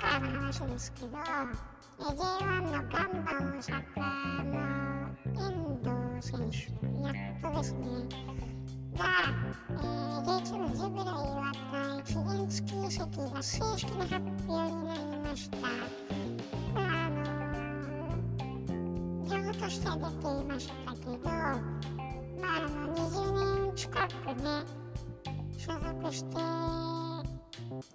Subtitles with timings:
[0.00, 3.84] ー、これサッカーの話ですけど、え、J1 のガンバ大阪
[4.44, 4.56] の
[5.36, 5.42] 遠
[5.82, 6.56] 藤選手、
[7.06, 7.86] やっとですね、
[8.96, 9.04] が、
[9.70, 11.52] えー、J2 のジブレイは
[12.04, 13.00] 期限付き移籍
[13.32, 14.14] が正式な発
[14.48, 15.56] 表になりました。
[15.58, 15.68] ま
[16.76, 21.58] あ、あのー、情報としては出ていましたけど、まあ、
[22.56, 24.64] あの20年近くね、
[25.58, 26.36] 所属して、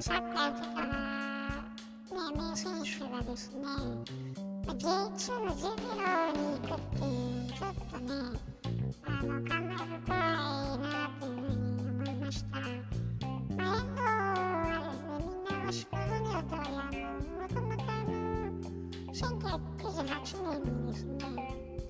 [0.00, 1.35] サッカーやってた、
[2.16, 3.60] ね、名選手がですね、
[4.66, 6.00] ま J2 のジブロ
[6.32, 7.12] に行くってい
[7.44, 8.08] う、ちょっとね、
[9.04, 12.56] あの考え深いなというふうに思いました。
[13.54, 17.04] まあ、遠藤はですね、みんなごしご存知の通り、あの
[17.36, 18.16] もともとあの
[19.12, 21.12] 1998年にですね、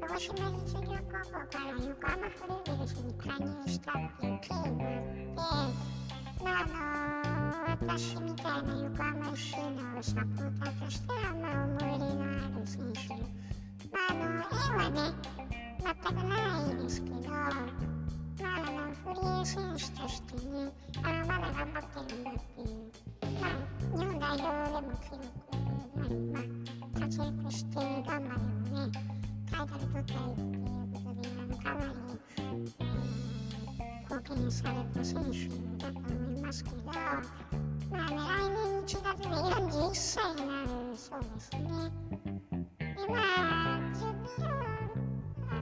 [0.00, 5.72] 鹿児島実業高校から横浜フレーベルスに加入したっていう経緯もあっ
[6.38, 7.27] て、まああの
[7.66, 13.38] 私みたいな横浜 FC のサポーターとしては、まあ、思い入れのある選手。
[13.90, 15.14] まあ、あの縁はね
[15.82, 16.36] 全くな
[16.72, 20.70] いですけど、まあ、あのフリー選手としてね
[21.02, 22.76] あのまだ頑張ってるんだっていう、
[23.40, 25.24] まあ、日本代表でも記録
[25.96, 28.92] なり、まあ、活躍して頑張りもね
[29.50, 31.92] タイトル取ったりっていうことであのかなり、
[32.36, 35.38] えー、貢献された選手
[35.82, 36.27] だと思います
[36.64, 41.60] けど、まあね、来年1月で41歳になるそうですね。
[42.78, 43.80] でまあ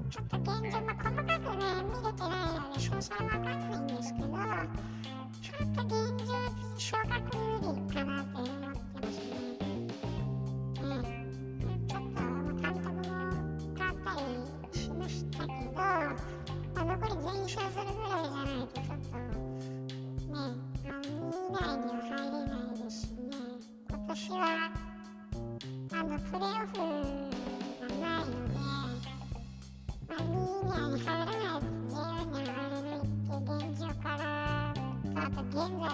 [0.08, 4.28] ちょっと現状、まあ、細かくね、見れてないので、詳細わかんないんですけど、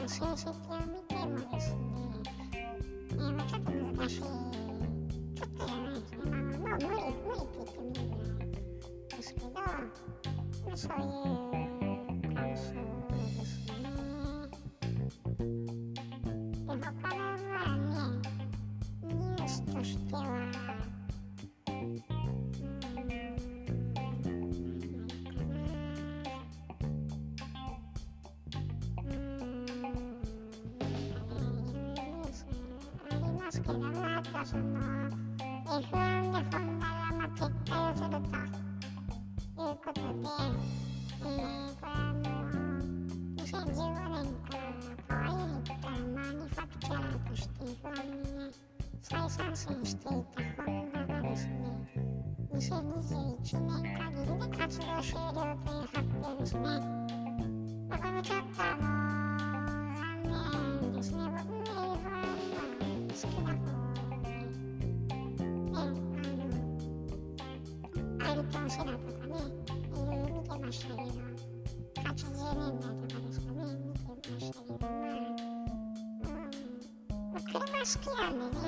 [0.02, 1.78] の成績を見てもですね、
[2.54, 8.50] えー、まあ、ちょっと難しい、ちょっとじゃないですね、まあ、もう無理、無理って言ってもいいぐらい
[9.16, 11.51] ですけど、まあ、そういう
[37.42, 38.20] 撤退をするとい
[39.18, 40.06] うことで、
[41.18, 42.86] えー、これはもう
[43.34, 44.62] 2015年から
[45.08, 48.50] パワーユニットのマニファクチャラーとして F1 にね
[49.02, 51.52] 再参戦していたホンダがですね
[52.54, 56.60] 2021年限りで活動終了という発表ですね。
[57.88, 58.76] まあ、これもちょっとあ
[60.28, 63.71] のセラとかねいろいろ見て
[70.72, 75.28] ましたけど80年代とかですかね見てましたけどまあ、うん
[77.30, 78.64] まあ、車好きなんでね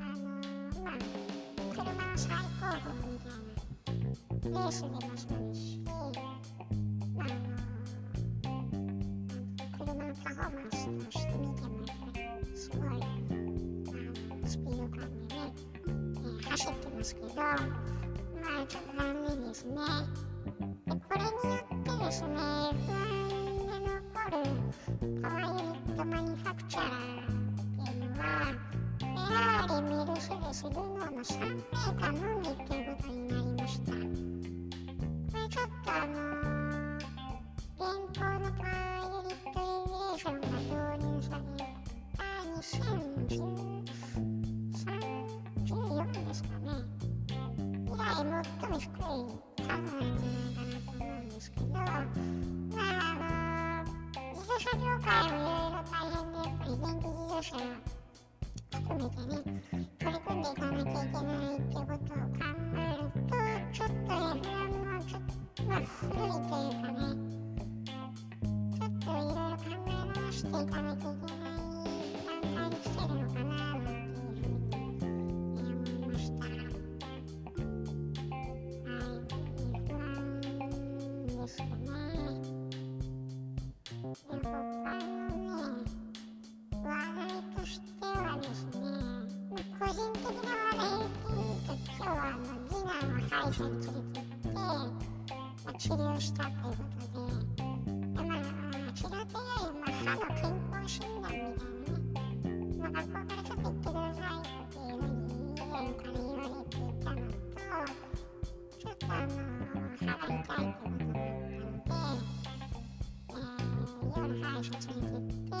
[0.00, 0.96] あのー、まあ
[1.74, 3.36] 車の最高峰みたい
[4.50, 8.56] なレースでもそうですしまああのー、
[9.78, 17.89] 車のパフォーマンスとして見てもやっぱりすごいあのスピード感でね、えー、走ってますけど
[31.20, 33.92] の3メーカーのみっていうことになりました。
[33.92, 37.84] これちょっとあのー、現
[38.18, 42.24] 行のパワーユニットレギュレーションが導入された
[42.56, 43.60] 2010
[45.66, 46.72] 14ですかね。
[47.68, 48.59] 以来もっと
[58.90, 59.42] 含めてね
[59.98, 62.04] 取り組んでいかなきゃいけないってことを考
[62.74, 63.36] えると
[63.72, 65.22] ちょっとレベもちょっ
[65.54, 66.98] とまあ古いというかね
[68.74, 71.60] ちょっといろいろ考え直していかなきゃいけない
[72.26, 73.69] 段階に来てるのかな。
[92.02, 94.88] 今日はあの次男を歯医者に連れて行って、ま
[95.66, 98.40] あ、治療したということでで、まあ、
[98.94, 107.36] 治療というより、まあ、歯の健康診断みたいなね、まあ、学校からちょっと行ってくださいっていうふうに以前から言われていたのと
[108.78, 109.36] ちょっとあの
[109.98, 112.00] 歯が痛いということだったので、
[113.28, 115.60] えー、夜歯医者連れて行っ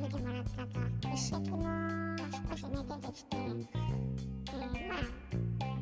[0.00, 1.60] 見てもらったと一石も
[2.48, 3.36] 少しね出てきて、
[4.58, 4.98] えー、まあ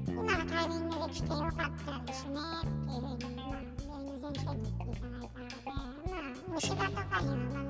[0.06, 1.52] 今のタイミングで来てよかっ
[1.84, 5.94] たですねっていうふうに、まあ、メール先生に言っていただいたので、まあ、
[6.49, 7.66] 虫歯とかにはまあ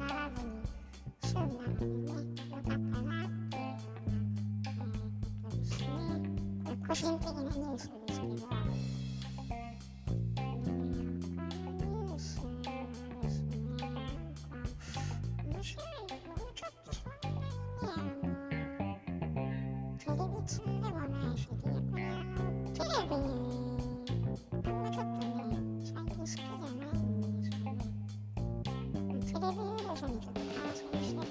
[29.36, 31.28] テレビユーザーにとって対象にしてて、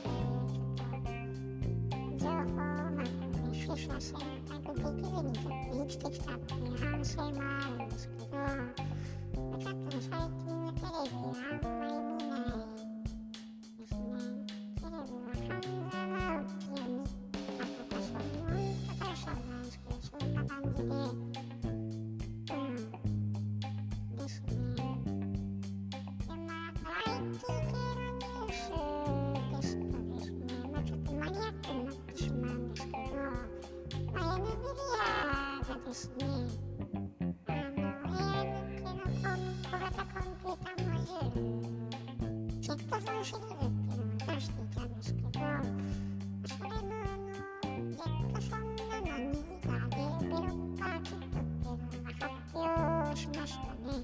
[2.17, 3.03] 情報をまあ、ね、
[3.49, 4.21] 取捨全
[4.61, 7.89] くできずにちょっと生きてきたっていう反省もあるん。
[7.89, 8.27] ですけど、
[9.57, 11.84] ちょっと最近のテレビあんま
[35.95, 36.25] ですね
[37.47, 39.31] あの NVIDIA のこの
[39.63, 41.43] 小型コンピュータモジュール
[42.61, 47.31] Jetson シリーズっていうのを出していたんですけどそれのあの
[47.91, 49.95] ジェットソンなのにがデ
[50.25, 54.03] ベロッパーキットっていうのが発表しましたね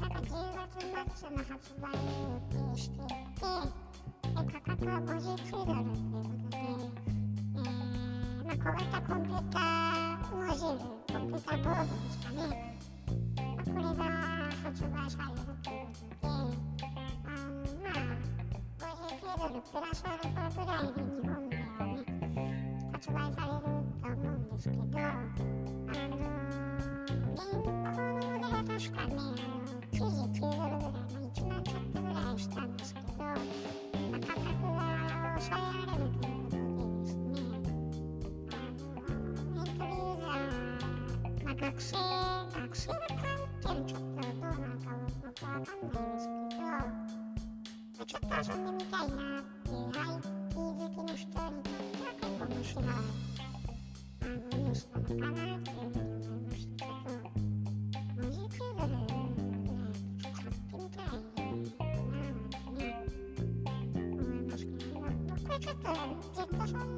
[0.00, 3.12] なんか10月末の発売を予定していて
[4.34, 7.66] 価格は59ドルっていうことで、えー
[8.46, 9.91] まあ、小型コンピューター
[10.32, 12.78] ボードですかね
[13.74, 14.14] まこれが
[14.64, 16.88] 発売されるということで
[17.22, 18.08] あのまあ
[18.72, 22.00] 59ドルプラスアルファぐらいで日本ではね
[22.92, 25.20] 発売されると思うんですけどあの
[25.86, 26.32] 現行
[27.42, 29.36] のモデルは確かねあの
[29.92, 33.36] 99ドルぐらい、まあ、1万ちょっとぐらいしたんですけど、まあ、
[34.12, 34.80] 価格が
[35.38, 36.41] 抑えられるという
[41.54, 42.98] 学生学生の
[43.62, 46.56] 関係ちょっとどうなのか僕は分かんないですけ
[47.98, 52.84] どちょっと遊んでみたいなっていう IT 好きの人にとっては結構面白い
[54.20, 57.36] あのニュースなのかなっていうふうに思いましたけど
[58.16, 59.06] 文字クードルね
[60.22, 62.96] ちょっと買ってみたいななんてね
[63.94, 65.86] 思いますけど僕はちょっと
[66.32, 66.91] ずっとそん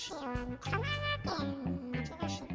[0.00, 0.90] 市はあの神奈
[1.26, 1.52] 川県
[1.92, 2.54] 町田市って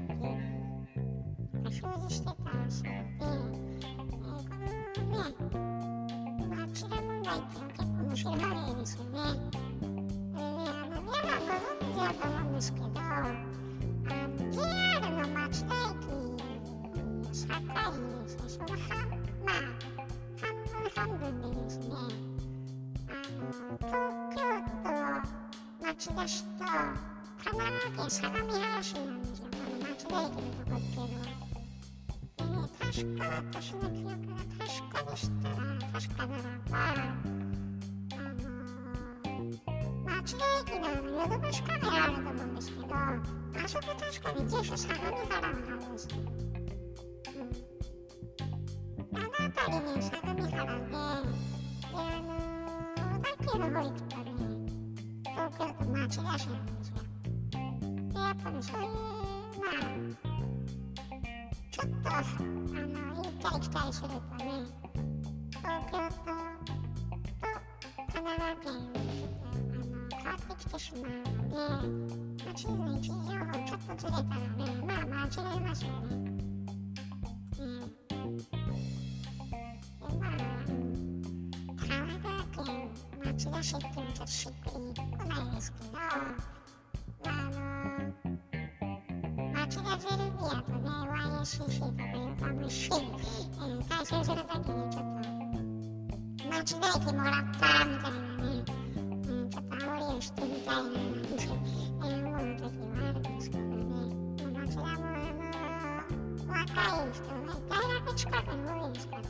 [1.61, 2.33] 表示してた
[2.67, 4.17] そうで、えー、こ
[5.05, 5.29] のね
[6.49, 9.19] 町田問題っていうのは結構面白いですよね。
[10.33, 13.37] えー、あの皆さんご存知だと思うんですけどあの
[14.51, 17.53] JR の町田駅境にですね
[18.47, 19.05] その半
[19.45, 19.55] まあ
[20.41, 21.85] 半分半分でですね
[23.07, 23.93] あの東
[24.33, 24.41] 京
[25.79, 27.14] 都町田市と
[27.55, 31.39] 神奈川県相模原市なんですよこの町田駅のとこっていうのは。
[32.35, 35.55] でね確か私の記憶が確かでしたら
[35.93, 37.05] 確かならばあの
[40.05, 43.23] 町田駅のヨドバシカメラあると思うんですけどあ
[43.67, 46.13] そこ確かに住所相模原のはずですね。
[47.35, 52.35] うん、あの辺りね相模原でであの
[53.15, 54.23] 小田急の方行くとね
[55.23, 56.95] 東東京都町田市なんですよ
[58.45, 58.89] でやっぱりそういう
[59.59, 59.81] まあ
[61.71, 62.53] ちょっとあの
[63.15, 64.51] 行ったり来たりするとね
[65.49, 66.31] 東京都と
[68.13, 69.73] 神奈川県ちょっとあの
[70.11, 71.55] 変わってきてしまうので、
[72.45, 76.15] まあ、地図の位置情報ちょっとずれたらねまあ間違えますよね。
[76.15, 76.31] ね
[77.97, 78.13] で
[80.19, 80.29] まあ
[81.77, 82.89] 神奈川県
[83.23, 85.94] 町田市っていうのはちょっとしっくりこないですけど、
[91.45, 91.79] しいしい。
[91.79, 95.25] とか横浜市、えー、回収するときにちょっと
[96.49, 105.45] 町田駅もらったみたいなね、えー、ちょっと煽りをしてみたいななんて、えー、思う時はあるんですけどね、まあ、町田もあの
[106.47, 106.63] 若
[107.05, 107.73] い人ね大
[108.05, 109.21] 学近くに多いですから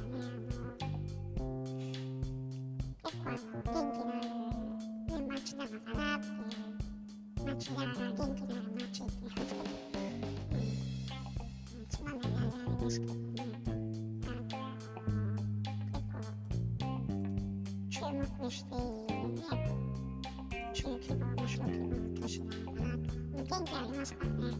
[24.06, 24.52] ますからね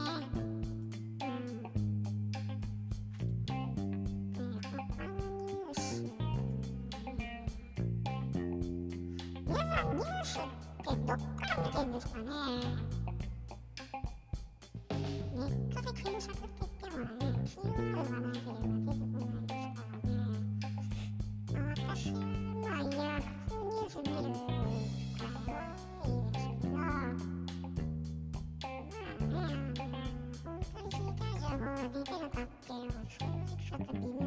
[31.88, 34.25] たい情報が出てるかっていうのは正直ちょっと微妙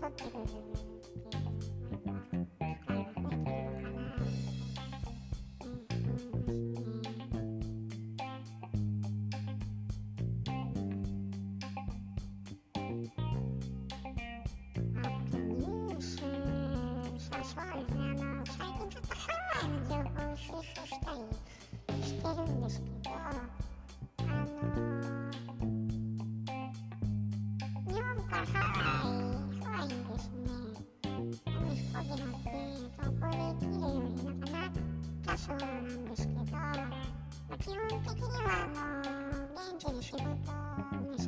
[0.00, 0.06] す
[17.64, 17.70] ね、
[18.20, 20.52] あの最近ちょっとハワイの情報を収集
[20.86, 21.18] したり
[22.02, 23.09] してるんですけど、
[40.92, 41.19] Mm-hmm.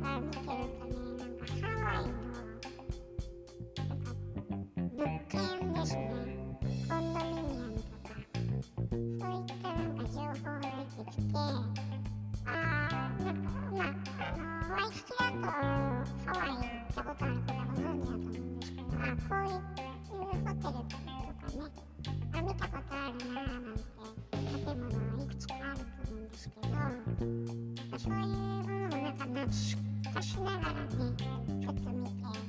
[0.00, 4.10] YouTube とか見てるとね、なんかハワイのなんか
[4.96, 5.38] 物件
[5.72, 6.00] ですね、
[6.88, 11.32] コンドミニアムとか、そういったなんか情報が出てきて、
[12.46, 18.28] あーなんかまああのワイキキだとハワイ行ったことある方ご存知だと思うん
[18.58, 20.78] ですけど、あこういうホテルとかね、
[22.32, 23.84] あ見たことあるなーなんて
[24.40, 24.88] 建物
[25.22, 26.66] いくつかあると思うんですけど、
[27.98, 28.39] そういう
[30.20, 30.84] かしながらね、
[31.62, 32.44] ちょっと見て、うん、あこ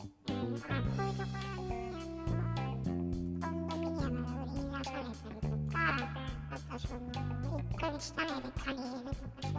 [0.00, 1.72] ういうところに
[3.40, 5.78] あのコンドミニアムが売りに出されたりとか、
[6.50, 7.00] あとその
[7.58, 9.06] 1ヶ月単位で借りれる
[9.40, 9.49] とか。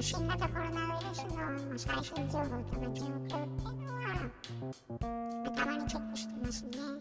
[0.00, 4.30] 新型コロナウイルスの最新情報とか状況っていうのは
[5.44, 6.97] 頭にチェックしてますね。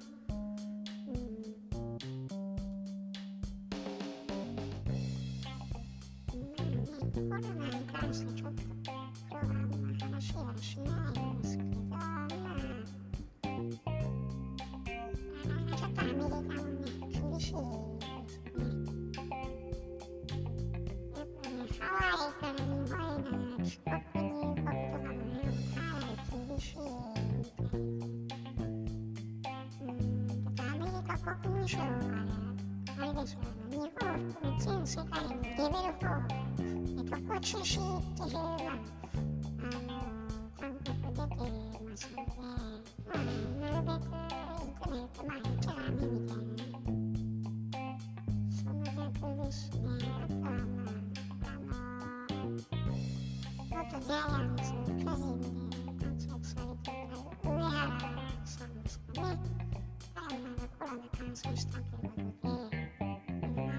[31.44, 31.86] 務省は、
[32.98, 36.48] あれですよ、日本を含む全世界にレベル4
[37.10, 38.62] ここ中止っていうのが、あ
[39.84, 39.98] の、
[40.60, 41.40] 韓国出て
[41.84, 42.57] ますので、
[53.98, 57.10] 元ジャイアンツ巨人で活躍されてい
[57.42, 57.74] た上原
[58.46, 59.40] さんですかね。
[60.14, 62.12] 彼はまだコロナ感染したという
[62.42, 63.06] ことで、ア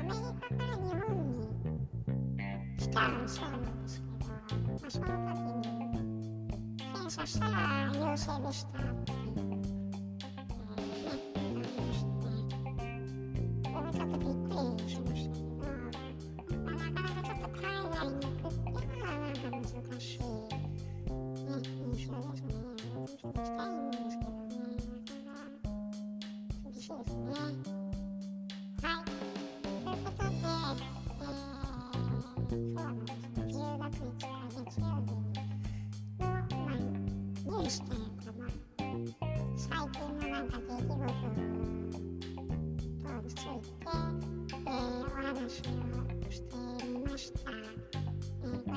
[0.02, 1.46] メリカから日本に
[2.78, 4.34] 来たそうなんですけど、ま
[4.86, 5.68] あ、その時
[6.02, 8.97] に検査したら陽性でした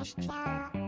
[0.02, 0.81] ました